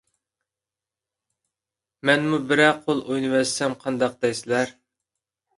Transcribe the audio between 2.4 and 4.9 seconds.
بىرەر قول ئوينىۋەتسەم قانداق دەيسىلەر!